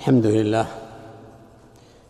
[0.00, 0.66] الحمد لله.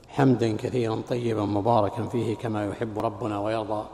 [0.08, 3.84] حمدا كثيرا طيبا مباركا فيه كما يحب ربنا ويرضى.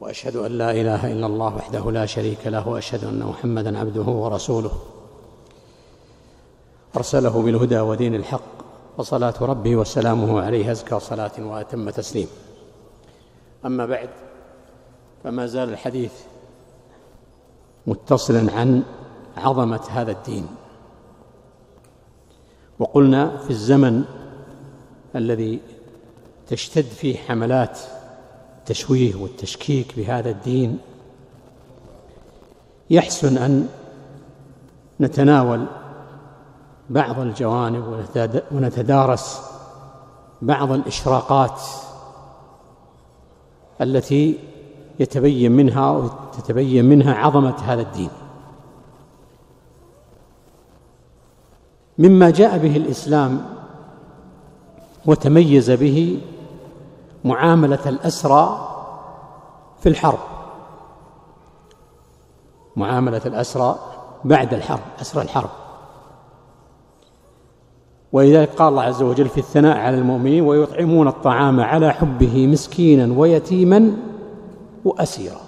[0.00, 4.70] وأشهد أن لا إله إلا الله وحده لا شريك له وأشهد أن محمدا عبده ورسوله.
[6.96, 8.50] أرسله بالهدى ودين الحق
[8.98, 12.28] وصلاة ربه وسلامه عليه أزكى صلاة وأتم تسليم.
[13.66, 14.10] أما بعد
[15.24, 16.12] فما زال الحديث
[17.86, 18.82] متصلا عن
[19.36, 20.46] عظمة هذا الدين.
[22.78, 24.04] وقلنا في الزمن
[25.16, 25.60] الذي
[26.48, 27.78] تشتد فيه حملات
[28.58, 30.78] التشويه والتشكيك بهذا الدين
[32.90, 33.68] يحسن أن
[35.00, 35.66] نتناول
[36.90, 38.04] بعض الجوانب
[38.52, 39.40] ونتدارس
[40.42, 41.60] بعض الإشراقات
[43.80, 44.38] التي
[45.00, 48.10] يتبين منها وتتبين منها عظمة هذا الدين.
[51.98, 53.46] مما جاء به الإسلام
[55.06, 56.20] وتميز به
[57.24, 58.68] معاملة الأسرى
[59.80, 60.18] في الحرب.
[62.76, 63.78] معاملة الأسرى
[64.24, 65.50] بعد الحرب أسرى الحرب.
[68.12, 73.96] ولذلك قال الله عز وجل في الثناء على المؤمنين ويطعمون الطعام على حبه مسكينا ويتيما
[74.84, 75.40] وأسيرا.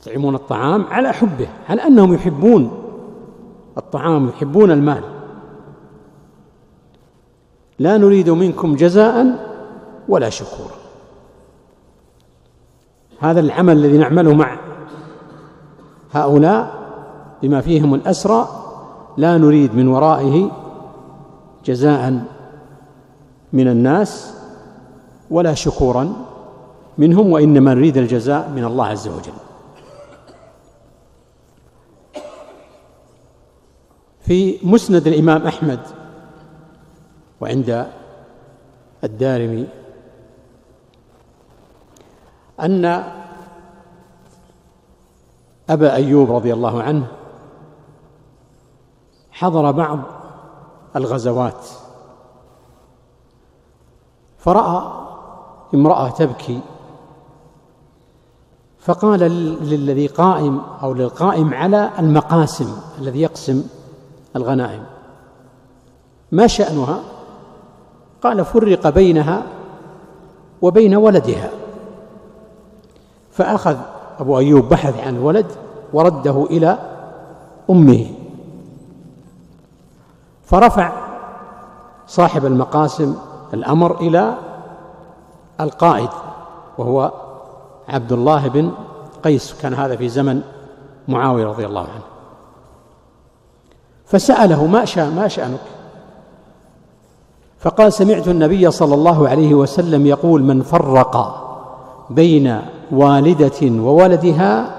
[0.00, 2.85] يطعمون الطعام على حبه على أنهم يحبون
[3.78, 5.02] الطعام يحبون المال.
[7.78, 9.26] لا نريد منكم جزاء
[10.08, 10.76] ولا شكورا.
[13.20, 14.58] هذا العمل الذي نعمله مع
[16.12, 16.86] هؤلاء
[17.42, 18.48] بما فيهم الأسرى
[19.16, 20.50] لا نريد من ورائه
[21.64, 22.24] جزاء
[23.52, 24.34] من الناس
[25.30, 26.12] ولا شكورا
[26.98, 29.45] منهم وإنما نريد الجزاء من الله عز وجل.
[34.26, 35.80] في مسند الإمام أحمد
[37.40, 37.86] وعند
[39.04, 39.68] الدارمي
[42.60, 43.04] أن
[45.70, 47.06] أبا أيوب رضي الله عنه
[49.30, 49.98] حضر بعض
[50.96, 51.66] الغزوات
[54.38, 54.92] فرأى
[55.74, 56.60] امرأة تبكي
[58.78, 63.75] فقال للذي قائم أو للقائم على المقاسم الذي يقسم
[64.36, 64.84] الغنائم.
[66.32, 67.00] ما شأنها؟
[68.22, 69.42] قال فرق بينها
[70.62, 71.50] وبين ولدها.
[73.32, 73.76] فأخذ
[74.18, 75.46] أبو أيوب بحث عن الولد
[75.92, 76.78] ورده إلى
[77.70, 78.06] أمه.
[80.44, 80.92] فرفع
[82.06, 83.16] صاحب المقاسم
[83.54, 84.34] الأمر إلى
[85.60, 86.10] القائد
[86.78, 87.12] وهو
[87.88, 88.70] عبد الله بن
[89.24, 89.54] قيس.
[89.62, 90.42] كان هذا في زمن
[91.08, 92.15] معاوية رضي الله عنه.
[94.06, 95.60] فسأله ما شاء ما شأنك؟
[97.58, 101.42] فقال سمعت النبي صلى الله عليه وسلم يقول من فرق
[102.10, 104.76] بين والدة وولدها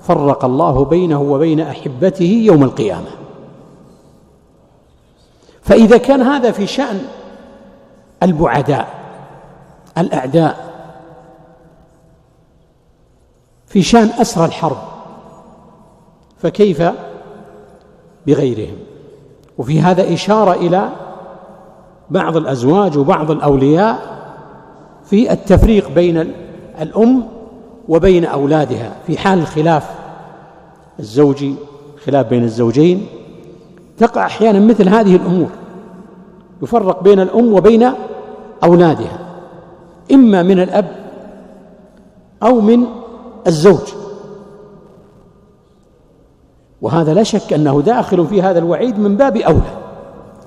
[0.00, 3.10] فرق الله بينه وبين أحبته يوم القيامة.
[5.62, 7.00] فإذا كان هذا في شأن
[8.22, 8.88] البعداء
[9.98, 10.68] الأعداء
[13.66, 14.78] في شأن أسرى الحرب
[16.38, 16.82] فكيف
[18.28, 18.76] بغيرهم.
[19.58, 20.88] وفي هذا إشارة إلى
[22.10, 24.18] بعض الأزواج وبعض الأولياء
[25.04, 26.32] في التفريق بين
[26.80, 27.22] الأم
[27.88, 29.90] وبين أولادها في حال الخلاف
[31.00, 31.54] الزوجي
[32.04, 33.06] خلاف بين الزوجين
[33.98, 35.48] تقع أحيانا مثل هذه الأمور
[36.62, 37.90] يفرق بين الأم وبين
[38.64, 39.18] أولادها
[40.12, 40.86] إما من الأب
[42.42, 42.84] أو من
[43.46, 43.97] الزوج.
[46.82, 49.78] وهذا لا شك أنه داخل في هذا الوعيد من باب أولى.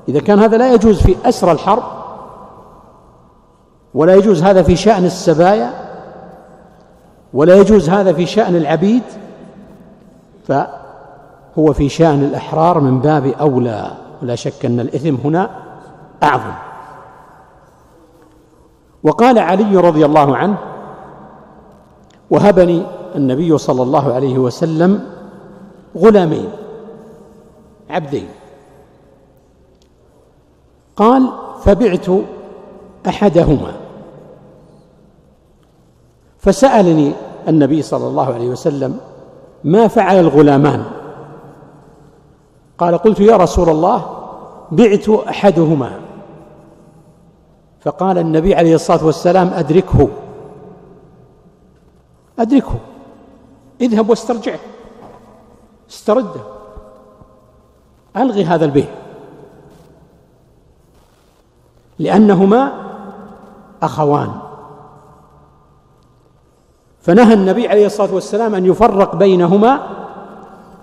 [0.10, 1.84] إذا كان هذا لا يجوز في أسرى الحرب
[3.94, 5.72] ولا يجوز هذا في شأن السبايا
[7.34, 9.04] ولا يجوز هذا في شأن العبيد
[10.48, 13.92] فهو في شأن الأحرار من باب أولى.
[14.22, 15.50] ولا شك أن الإثم هنا
[16.24, 16.54] أعظم.
[19.04, 20.58] وقال علي رضي الله عنه
[22.30, 22.84] وهبني
[23.16, 25.06] النبي صلى الله عليه وسلم
[25.98, 26.50] غلامين
[27.90, 28.28] عبدين.
[30.96, 32.06] قال فبعت
[33.08, 33.74] أحدهما.
[36.38, 37.14] فسألني
[37.48, 38.98] النبي صلى الله عليه وسلم
[39.64, 40.86] ما فعل الغلامان؟
[42.78, 44.06] قال قلت يا رسول الله
[44.72, 46.00] بعت أحدهما.
[47.82, 50.08] فقال النبي عليه الصلاة والسلام أدركه
[52.40, 52.76] أدركه
[53.82, 54.60] اذهب واسترجعه.
[55.92, 56.42] استرده
[58.18, 58.86] ألغي هذا البه
[62.00, 62.72] لأنهما
[63.84, 64.32] أخوان.
[67.02, 69.88] فنهى النبي عليه الصلاة والسلام أن يفرق بينهما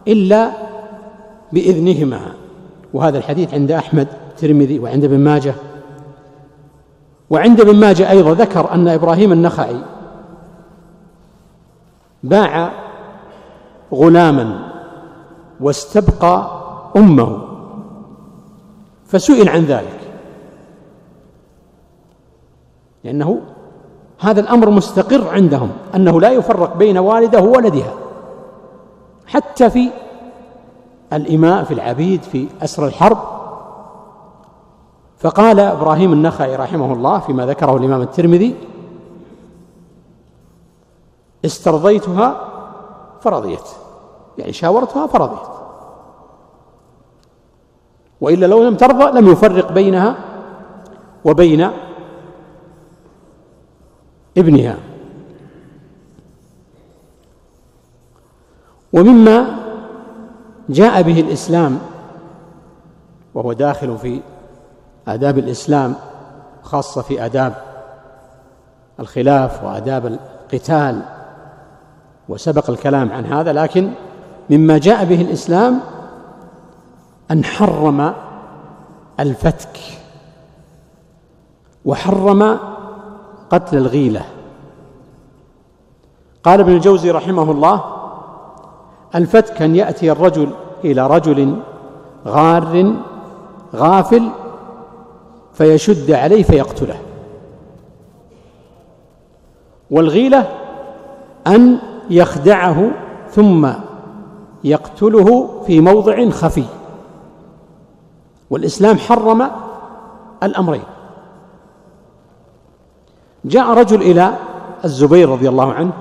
[0.09, 0.51] إلا
[1.53, 2.21] بإذنهما.
[2.95, 5.55] وهذا الحديث عند أحمد الترمذي وعند ابن ماجه.
[7.31, 9.81] وعند ابن ماجه أيضا ذكر أن إبراهيم النخعي
[12.23, 12.73] باع
[13.95, 14.68] غلاما
[15.61, 16.61] واستبقى
[16.97, 17.39] أمه.
[19.07, 20.01] فسئل عن ذلك.
[23.05, 23.41] لأنه
[24.19, 27.95] هذا الأمر مستقر عندهم أنه لا يفرق بين والده وولدها.
[29.27, 29.91] حتى في
[31.13, 33.19] الإماء في العبيد في أسر الحرب.
[35.19, 38.55] فقال إبراهيم النخعي رحمه الله فيما ذكره الإمام الترمذي
[41.45, 42.41] استرضيتها
[43.21, 43.88] فرضيت.
[44.39, 45.49] يعني شاورتها فرضيت.
[48.21, 50.17] وإلا لو لم ترضى لم يفرق بينها
[51.25, 51.71] وبين
[54.39, 54.77] ابنها.
[58.93, 59.59] ومما
[60.69, 61.79] جاء به الإسلام
[63.35, 64.21] وهو داخل في
[65.09, 65.95] آداب الإسلام
[66.63, 67.55] خاصة في آداب
[69.01, 71.03] الخلاف وآداب القتال
[72.29, 73.91] وسبق الكلام عن هذا لكن
[74.51, 75.81] مما جاء به الإسلام
[77.31, 78.15] أن حرم
[79.21, 79.79] الفتك
[81.85, 82.59] وحرم
[83.51, 84.25] قتل الغيلة.
[86.45, 87.85] قال ابن الجوزي رحمه الله
[89.15, 90.51] الفتك أن يأتي الرجل
[90.85, 91.57] إلى رجل
[92.27, 92.95] غار
[93.75, 94.29] غافل
[95.55, 97.01] فيشد عليه فيقتله.
[99.91, 100.49] والغيلة
[101.47, 101.79] أن
[102.11, 102.91] يخدعه
[103.31, 103.69] ثم
[104.65, 106.65] يقتله في موضع خفي.
[108.51, 109.51] والإسلام حرم
[110.43, 110.85] الأمرين.
[113.45, 114.33] جاء رجل إلى
[114.85, 115.93] الزبير رضي الله عنه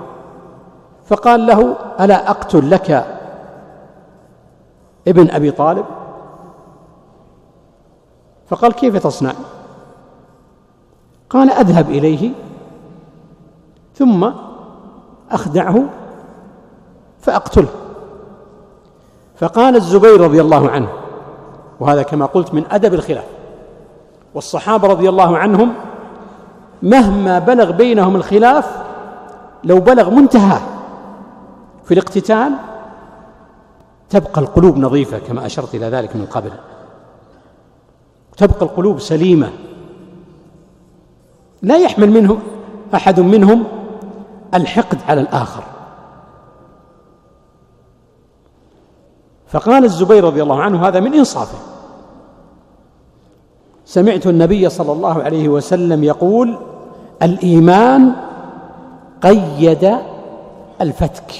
[1.06, 3.18] فقال له ألا أقتل لك
[5.07, 5.86] ابن أبي طالب؟
[8.48, 9.33] فقال كيف تصنع؟
[11.30, 12.31] قال أذهب إليه
[13.95, 14.30] ثم
[15.31, 15.83] أخدعه
[17.19, 17.69] فأقتله.
[19.38, 20.89] فقال الزبير رضي الله عنه
[21.80, 23.28] وهذا كما قلت من أدب الخلاف
[24.34, 25.74] والصحابة رضي الله عنهم
[26.84, 28.78] مهما بلغ بينهم الخلاف
[29.63, 30.60] لو بلغ منتهى
[31.86, 32.51] في الاقتتال
[34.10, 36.51] تبقى القلوب نظيفة كما أشرت إلى ذلك من قبل.
[38.38, 39.50] تبقى القلوب سليمة.
[41.62, 42.39] لا يحمل منهم
[42.95, 43.63] أحد منهم
[44.54, 45.63] الحقد على الآخر.
[49.48, 51.58] فقال الزبير رضي الله عنه هذا من إنصافه.
[53.86, 56.58] سمعت النبي صلى الله عليه وسلم يقول
[57.24, 58.12] الإيمان
[59.24, 59.98] قيد
[60.82, 61.34] الفتك.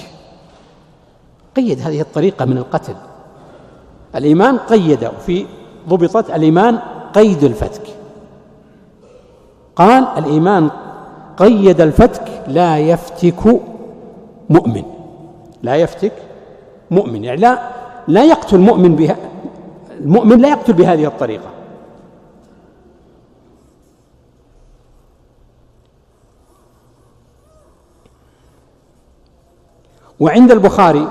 [1.56, 2.96] قيد هذه الطريقة من القتل.
[4.16, 5.46] الإيمان قيد في
[5.90, 6.80] ضبطت الإيمان
[7.14, 7.88] قيد الفتك.
[9.76, 10.70] قال الإيمان
[11.38, 13.62] قيد الفتك لا يفتك
[14.50, 14.84] مؤمن.
[15.64, 16.14] لا يفتك
[16.92, 17.24] مؤمن.
[17.24, 17.60] يعني لا
[18.08, 19.16] لا يقتل مؤمن بها
[20.00, 21.50] المؤمن لا يقتل بهذه الطريقة.
[30.20, 31.08] وعند البخاري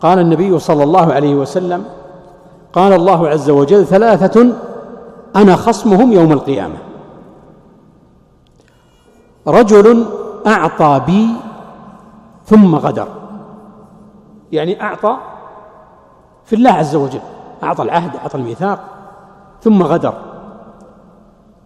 [0.00, 1.84] قال النبي صلى الله عليه وسلم
[2.72, 4.52] قال الله عز وجل ثلاثة
[5.36, 6.76] أنا خصمهم يوم القيامة
[9.46, 10.06] رجل
[10.46, 11.28] أعطى بي
[12.46, 13.08] ثم غدر.
[14.52, 15.16] يعني أعطى
[16.48, 17.20] في الله عز وجل.
[17.62, 18.80] أعطى العهد أعطى الميثاق
[19.62, 20.14] ثم غدر.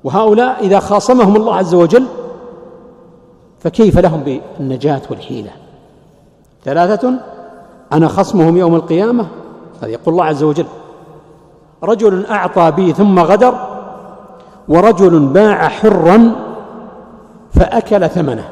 [0.05, 2.05] وهؤلاء إذا خاصمهم الله عز وجل
[3.61, 4.23] فكيف لهم
[4.59, 5.51] بالنجاة والحيلة؟
[6.65, 7.13] ثلاثة
[7.93, 9.27] أنا خصمهم يوم القيامة
[9.83, 10.67] هذا يقول الله عز وجل
[11.83, 13.55] رجل أعطى بي ثم غدر
[14.69, 16.33] ورجل باع حرا
[17.53, 18.49] فأكل ثمنه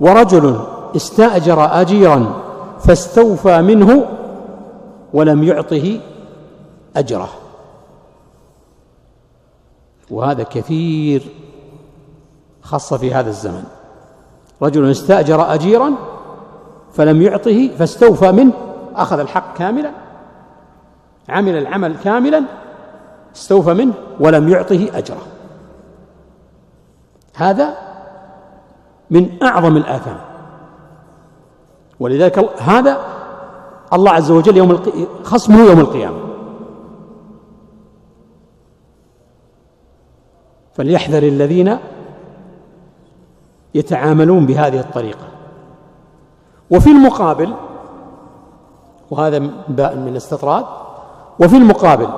[0.00, 0.60] ورجل
[0.96, 2.26] استأجر أجيرا
[2.80, 4.04] فاستوفى منه
[5.14, 6.00] ولم يعطه
[6.96, 7.28] أجره.
[10.10, 11.22] وهذا كثير
[12.62, 13.64] خاصة في هذا الزمن.
[14.62, 15.92] رجل استأجر أجيرا
[16.92, 18.52] فلم يعطه فاستوفى منه
[18.94, 19.90] أخذ الحق كاملا
[21.28, 22.44] عمل العمل كاملا
[23.36, 25.22] استوفى منه ولم يعطه أجره.
[27.34, 27.76] هذا
[29.10, 30.20] من أعظم الآثام.
[32.00, 33.13] ولذلك هذا
[33.92, 34.92] الله عز وجل يوم الق...
[35.22, 36.16] خصمه يوم القيامة.
[40.74, 41.78] فليحذر الذين
[43.74, 45.26] يتعاملون بهذه الطريقة.
[46.70, 47.54] وفي المقابل
[49.10, 50.64] وهذا من الاستطراد
[51.40, 52.08] وفي المقابل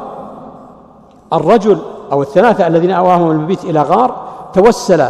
[1.33, 1.79] الرجل
[2.13, 5.09] أو الثلاثة الذين أواهم المبيت إلى غار توسل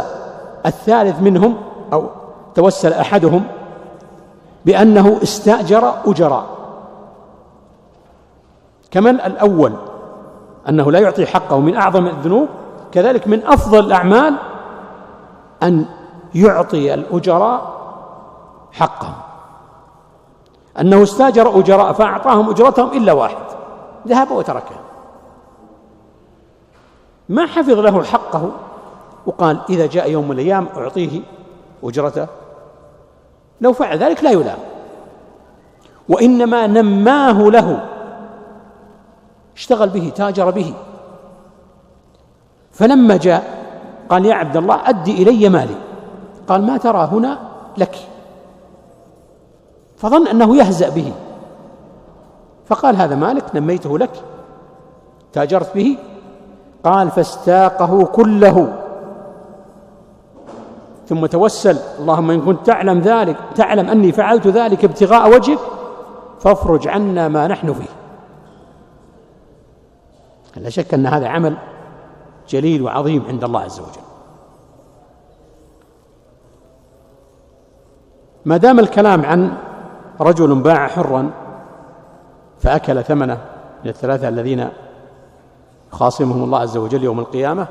[0.65, 1.55] الثالث منهم
[1.93, 2.03] أو
[2.55, 3.43] توسل أحدهم
[4.65, 6.57] بأنه استأجر أجراء.
[8.91, 9.73] كمن الأول
[10.69, 12.47] أنه لا يعطي حقه من أعظم الذنوب
[12.91, 14.35] كذلك من أفضل الأعمال
[15.63, 15.85] أن
[16.35, 17.77] يعطي الأجراء
[18.71, 19.13] حقهم
[20.79, 23.43] أنه استأجر أجراء فأعطاهم أجرتهم إلا واحد
[24.07, 24.75] ذهب وتركه.
[27.29, 28.51] ما حفظ له حقه
[29.25, 31.21] وقال إذا جاء يوم من الأيام أعطيه
[31.83, 32.27] أجرته.
[33.61, 34.57] لو فعل ذلك لا يلام.
[36.09, 37.89] وإنما نماه له.
[39.55, 40.73] اشتغل به تاجر به.
[42.71, 43.43] فلما جاء
[44.09, 45.75] قال يا عبد الله أدي إلي مالي.
[46.47, 47.39] قال ما ترى هنا
[47.77, 47.95] لك.
[49.97, 51.13] فظن أنه يهزأ به.
[52.65, 54.23] فقال هذا مالك نميته لك.
[55.33, 55.97] تاجرت به.
[56.83, 58.76] قال فاستاقه كله.
[61.07, 65.59] ثم توسل اللهم إن كنت تعلم ذلك تعلم أني فعلت ذلك ابتغاء وجهك
[66.39, 67.89] فافرج عنا ما نحن فيه.
[70.57, 71.57] لا شك أن هذا عمل
[72.49, 74.07] جليل وعظيم عند الله عز وجل.
[78.45, 79.57] ما دام الكلام عن
[80.21, 81.31] رجل باع حرا
[82.59, 83.37] فأكل ثمنه
[83.83, 84.69] من الثلاثة الذين
[85.91, 87.67] خاصمهم الله عز وجل يوم القيامة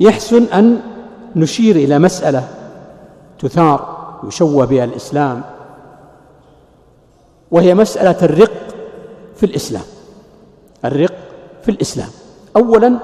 [0.00, 0.80] يحسن أن
[1.36, 2.48] نشير إلى مسألة
[3.38, 5.42] تثار يشوه بها الإسلام
[7.50, 8.74] وهي مسألة الرق
[9.36, 9.84] في الإسلام.
[10.84, 11.14] الرق
[11.62, 12.08] في الإسلام.
[12.56, 12.98] اولا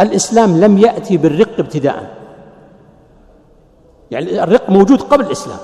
[0.00, 2.16] الإسلام لم يأتي بالرق ابتداء
[4.10, 5.58] يعني الرق موجود قبل الإسلام.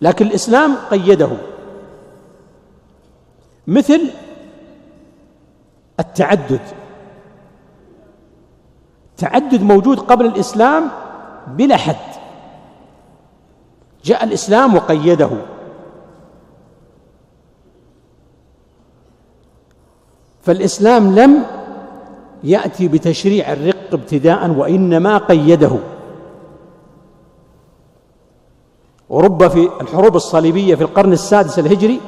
[0.00, 1.30] لكن الإسلام قيده.
[3.66, 4.00] مثل
[6.00, 6.60] التعدد.
[9.22, 10.88] التعدد موجود قبل الإسلام
[11.46, 12.12] بلا حد.
[14.04, 15.30] جاء الإسلام وقيده.
[20.42, 21.44] فالإسلام لم
[22.44, 25.78] يأتي بتشريع الرق ابتداء وإنما قيده.
[29.08, 32.00] ورب في الحروب الصليبية في القرن السادس الهجري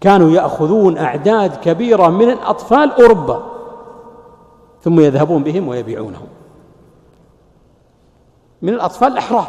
[0.00, 3.47] كانوا يأخذون أعداد كبيرة من الأطفال أوروبا.
[4.82, 6.26] ثم يذهبون بهم ويبيعونهم.
[8.62, 9.48] من الأطفال الأحرار.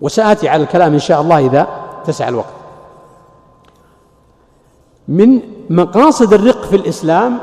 [0.00, 1.66] وسآتي على الكلام إن شاء الله إذا
[2.04, 2.54] تسع الوقت.
[5.08, 7.38] من مقاصد الرق في الإسلام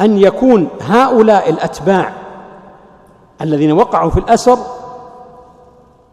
[0.00, 2.12] أن يكون هؤلاء الأتباع
[3.40, 4.58] الذين وقعوا في الأسر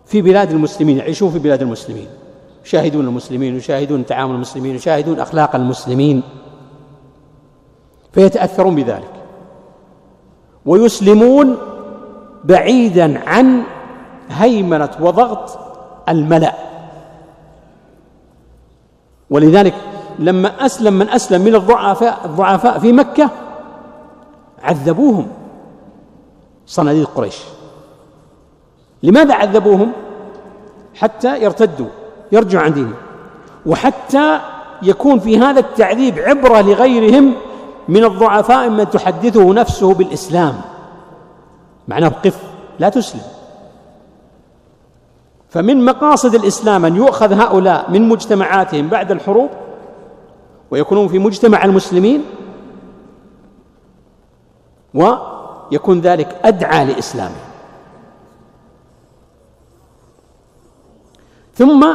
[0.06, 2.08] في بلاد المسلمين يعيشون في بلاد المسلمين.
[2.66, 6.24] يشاهدون المسلمين يشاهدون تعامل المسلمين يشاهدون أخلاق المسلمين.
[8.12, 9.12] فيتأثرون بذلك.
[10.66, 11.58] ويسلمون
[12.44, 13.64] بعيدا عن
[14.30, 15.60] هيمنة وضغط
[16.10, 16.54] الملأ.
[19.30, 19.74] ولذلك
[20.20, 23.30] لما أسلم من أسلم من الضعفاء الضعفاء في مكة
[24.64, 25.28] عذبوهم
[26.66, 27.38] صناديد قريش.
[29.04, 29.92] لماذا عذبوهم؟
[30.96, 32.05] حتى يرتدوا.
[32.36, 32.94] يرجعوا عن دينهم
[33.66, 34.40] وحتى
[34.82, 37.34] يكون في هذا التعذيب عبرة لغيرهم
[37.88, 40.62] من الضعفاء من تحدثه نفسه بالإسلام.
[41.88, 42.40] معناه قف
[42.80, 43.22] لا تسلم.
[45.50, 49.50] فمن مقاصد الإسلام أن يؤخذ هؤلاء من مجتمعاتهم بعد الحروب
[50.72, 52.24] ويكونون في مجتمع المسلمين
[54.94, 57.46] ويكون ذلك أدعى لاسلامهم
[61.54, 61.88] ثم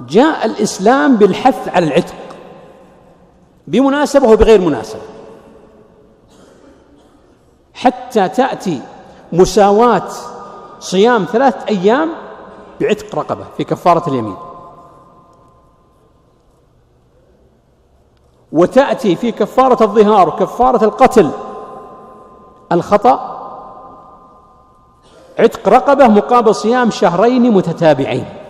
[0.00, 2.14] جاء الإسلام بالحث على العتق
[3.66, 5.02] بمناسبة وبغير مناسبة.
[7.74, 8.80] حتى تأتي
[9.32, 10.08] مساواة
[10.80, 12.10] صيام ثلاثة أيام
[12.80, 14.36] بعتق رقبة في كفارة اليمين.
[18.52, 21.30] وتأتي في كفارة الظهار وكفاره القتل
[22.72, 23.34] الخطأ
[25.38, 28.43] عتق رقبة مقابل صيام شهرين متتابعين.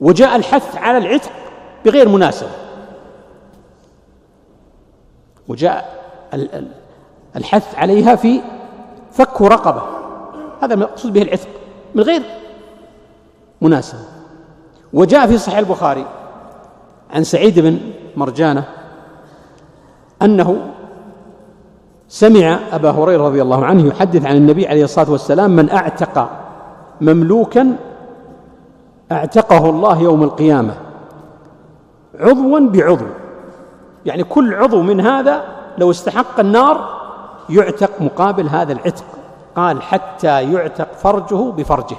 [0.00, 1.30] وجاء الحث على العتق
[1.84, 2.50] بغير مناسبة.
[5.48, 5.98] وجاء
[7.36, 8.40] الحث عليها في
[9.12, 9.82] فك رقبة.
[10.62, 11.48] هذا المقصود به العتق
[11.94, 12.22] من غير
[13.60, 14.00] مناسبة.
[14.92, 16.06] وجاء في صحيح البخاري
[17.10, 17.78] عن سعيد بن
[18.16, 18.64] مرجانة
[20.22, 20.70] أنه
[22.08, 26.30] سمع أبا هريرة رضي الله عنه يحدث عن النبي عليه الصلاة والسلام من أعتق
[27.00, 27.76] مملوكا
[29.12, 30.74] أعتقه الله يوم القيامة.
[32.20, 33.06] عضوا بعضو.
[34.06, 35.44] يعني كل عضو من هذا
[35.78, 36.98] لو استحق النار
[37.48, 39.04] يعتق مقابل هذا العتق.
[39.56, 41.96] قال حتى يعتق فرجه بفرجه.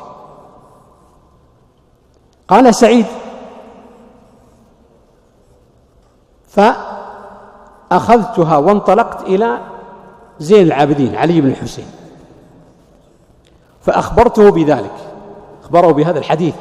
[2.47, 3.05] قال سعيد
[7.89, 9.59] فأخذتها وانطلقت إلى
[10.39, 11.87] زين العابدين علي بن الحسين.
[13.81, 14.95] فأخبرته بذلك.
[15.63, 16.55] أخبره بهذا الحديث.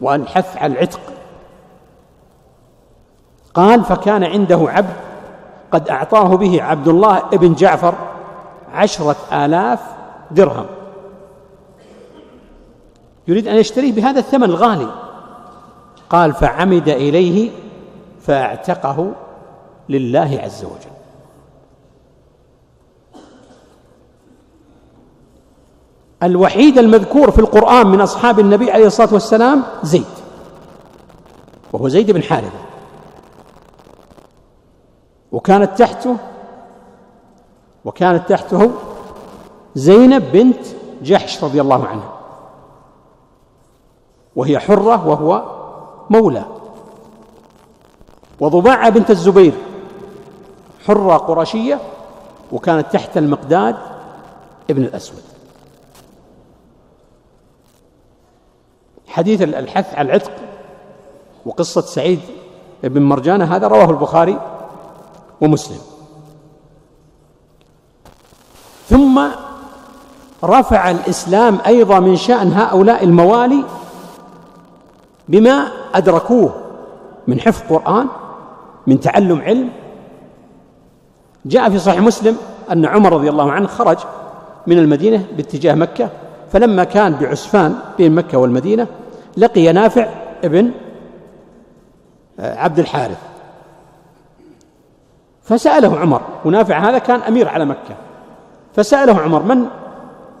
[0.00, 1.00] وأن حث على العتق.
[3.54, 4.96] قال فكان عنده عبد
[5.72, 7.94] قد أعطاه به عبد الله ابن جعفر
[8.72, 9.80] عشرة آلاف
[10.30, 10.66] درهم.
[13.28, 14.90] يريد أن يشتريه بهذا الثمن الغالي.
[16.10, 17.50] قال فعمد إليه
[18.22, 19.12] فأعتقه
[19.88, 20.90] لله عز وجل.
[26.22, 30.04] الوحيد المذكور في القرآن من أصحاب النبي عليه الصلاة والسلام زيد
[31.72, 32.58] وهو زيد بن حارثة.
[35.32, 36.16] وكانت تحته
[37.84, 38.70] وكانت تحته
[39.74, 40.66] زينب بنت
[41.02, 42.12] جحش رضي الله عنها.
[44.36, 45.42] وهي حرة وهو
[46.10, 46.44] مولى.
[48.40, 49.52] وضباعة بنت الزبير
[50.86, 51.80] حرة قرشية
[52.52, 53.76] وكانت تحت المقداد
[54.70, 55.29] ابن الأسود.
[59.10, 60.32] حديث الحث على العتق
[61.46, 62.20] وقصة سعيد
[62.82, 64.38] بن مرجانة هذا رواه البخاري
[65.40, 65.78] ومسلم.
[68.88, 69.20] ثم
[70.44, 73.64] رفع الإسلام أيضا من شأن هؤلاء الموالي
[75.28, 76.54] بما أدركوه
[77.26, 78.06] من حفظ قرآن
[78.86, 79.70] من تعلم علم.
[81.44, 82.36] جاء في صحيح مسلم
[82.72, 83.98] أن عمر رضي الله عنه خرج
[84.66, 86.10] من المدينة باتجاه مكة
[86.52, 88.86] فلما كان بعسفان بين مكة والمدينة
[89.40, 90.08] لقي نافع
[90.44, 90.70] ابن
[92.40, 93.18] آه، عبد الحارث.
[95.42, 97.96] فسأله عمر ونافع هذا كان أمير على مكة.
[98.76, 99.66] فسأله عمر من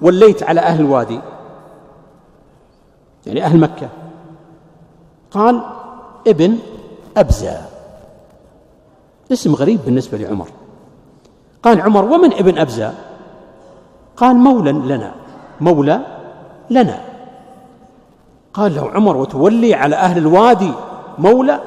[0.02, 1.20] وليت على أهل الوادي
[3.26, 3.88] يعني أهل مكة.
[5.30, 5.62] قال
[6.26, 6.58] ابن
[7.16, 7.60] أبزة.
[9.32, 10.48] اسم غريب بالنسبة لعمر.
[11.62, 12.94] قال عمر ومن ابن أبزة؟
[14.16, 15.14] قال مولى لنا.
[15.60, 16.00] مولى
[16.70, 17.09] لنا.
[18.54, 20.72] قال له عمر وتولي على أهل الوادي
[21.18, 21.60] مولى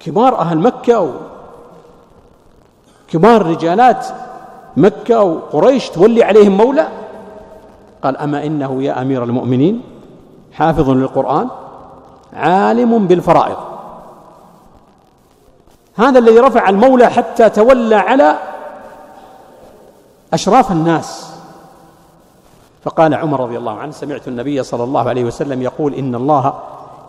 [0.00, 1.14] كبار أهل مكة
[3.08, 4.06] كبار رجالات
[4.76, 6.88] مكة وقريش تولي عليهم مولى؟
[8.02, 9.82] قال أما إنه يا أمير المؤمنين
[10.52, 11.48] حافظ للقرآن
[12.32, 13.56] عالم بالفرائض.
[15.96, 18.38] هذا الذي رفع المولى حتى تولى على
[20.32, 21.29] أشراف الناس.
[22.82, 26.54] فقال عمر رضي الله عنه سمعت النبي صلى الله عليه وسلم يقول إن الله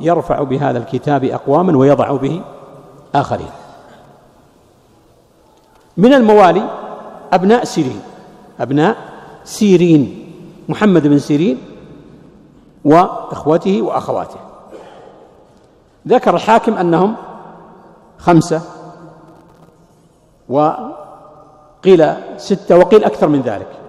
[0.02, 2.42] يرفع بهذا الكتاب أقواما ويضع به
[3.16, 3.50] آخرين.
[5.98, 6.70] من الموالي
[7.34, 8.02] أبناء سيرين
[8.60, 8.98] أبناء
[9.44, 10.34] سيرين
[10.70, 11.58] محمد بن سيرين
[12.86, 14.40] وإخوته وأخواته.
[16.08, 17.16] ذكر الحاكم أنهم
[18.18, 18.62] خمسة
[20.50, 23.81] وقيل ستة وقيل أكثر من ذلك.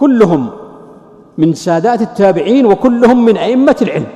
[0.00, 0.50] كلهم
[1.38, 4.06] من سادات التابعين وكلهم من أئمة العلم.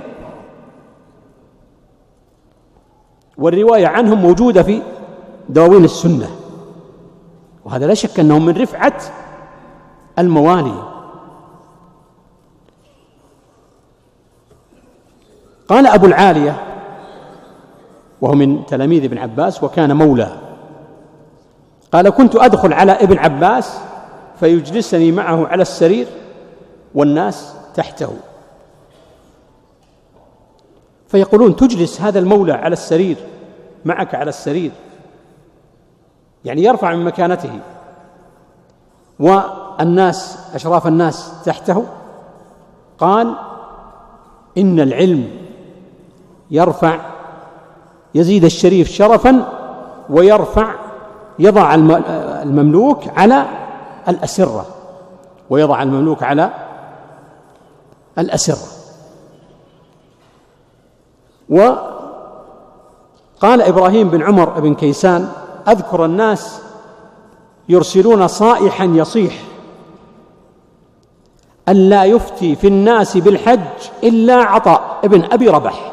[3.39, 4.83] والرواية عنهم موجودة في
[5.49, 6.29] دواوين السنة.
[7.65, 9.01] وهذا لا شك أنهم من رفعة
[10.19, 10.83] الموالي
[15.69, 16.57] قال أبو العالية
[18.21, 20.37] وهو من تلاميذ ابن عباس وكان مولى.
[21.93, 23.81] قال كنت أدخل على ابن عباس
[24.41, 26.07] فيجلسني معه على السرير
[26.95, 28.13] والناس تحته.
[31.09, 33.17] فيقولون تجلس هذا المولى على السرير
[33.85, 34.71] معك على السرير.
[36.45, 37.61] يعني يرفع من مكانته.
[39.21, 41.87] والناس أشراف الناس تحته.
[42.99, 43.35] قال
[44.59, 45.31] إن العلم
[46.51, 46.99] يرفع
[48.15, 49.49] يزيد الشريف شرفا
[50.11, 50.75] ويرفع
[51.39, 51.75] يضع
[52.43, 53.47] المملوك على
[54.09, 54.67] الأسرة
[55.51, 56.51] ويضع المملوك على
[58.19, 58.69] الأسرة.
[63.41, 65.29] قال إبراهيم بن عمر بن كيسان
[65.69, 66.61] أذكر الناس
[67.69, 69.43] يرسلون صائحا يصيح
[71.69, 73.61] ألا يفتي في الناس بالحج
[74.03, 75.93] إلا عطاء ابن أبي ربح.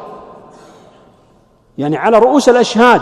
[1.77, 3.01] يعني على رؤوس الأشهاد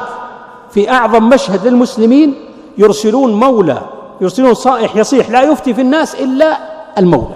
[0.70, 2.36] في أعظم مشهد للمسلمين
[2.78, 3.82] يرسلون مولى
[4.22, 6.58] يرسلون صائح يصيح لا يفتي في الناس إلا
[6.98, 7.36] المولى.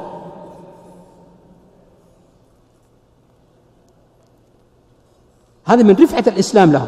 [5.65, 6.87] هذا من رفعة الإسلام لهم.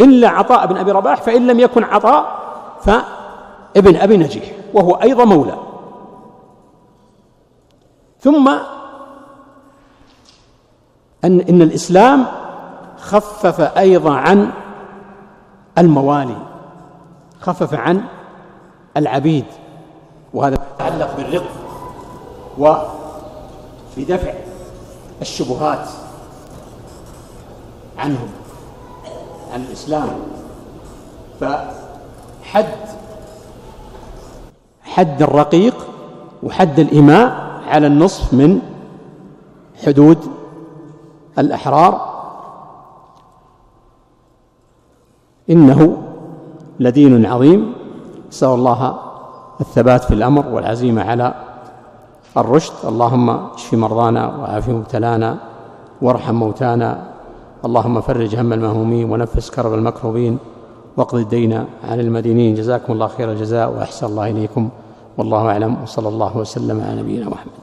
[0.00, 2.40] إلا عطاء بن أبي رباح فإن لم يكن عطاء
[2.82, 4.44] فابن أبي نجيح
[4.74, 5.58] وهو أيضا مولى.
[8.20, 8.48] ثم
[11.24, 12.26] أن إن الإسلام
[12.98, 14.50] خفف أيضا عن
[15.78, 16.36] الموالي
[17.40, 18.04] خفف عن
[18.96, 19.44] العبيد.
[20.34, 21.44] وهذا يتعلق بالرق
[22.58, 24.34] وبدفع
[25.22, 25.88] الشبهات
[27.98, 28.28] عنهم
[29.52, 30.08] عن الإسلام.
[31.40, 32.74] فحد
[34.82, 35.86] حد الرقيق
[36.42, 38.60] وحد الإماء على النصف من
[39.86, 40.18] حدود
[41.38, 42.10] الأحرار.
[45.50, 46.02] إنه
[46.80, 47.79] لدين عظيم.
[48.30, 48.94] نسأل الله
[49.60, 51.34] الثبات في الأمر والعزيمة على
[52.36, 52.72] الرشد.
[52.84, 55.36] اللهم اشف مرضانا وعاف مبتلانا
[56.02, 57.02] وارحم موتانا.
[57.64, 60.38] اللهم فرج هم المهمومين ونفس كرب المكروبين
[60.96, 61.52] واقض الدين
[61.90, 62.54] عن المدينين.
[62.54, 64.68] جزاكم الله خير الجزاء وأحسن الله إليكم.
[65.18, 65.76] والله أعلم.
[65.82, 67.59] وصلى الله وسلم على نبينا محمد.